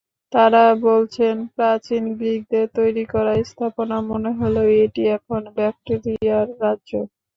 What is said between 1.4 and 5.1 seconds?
প্রাচীন গ্রিকদের তৈরি কোনো স্থাপনা মনে হলেও এটি